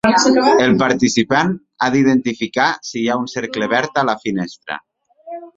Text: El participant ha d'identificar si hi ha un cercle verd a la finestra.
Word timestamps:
El 0.67 0.71
participant 0.79 1.51
ha 1.87 1.91
d'identificar 1.97 2.67
si 2.89 2.99
hi 3.03 3.07
ha 3.17 3.21
un 3.25 3.31
cercle 3.37 3.71
verd 3.77 4.03
a 4.03 4.09
la 4.11 4.19
finestra. 4.27 4.83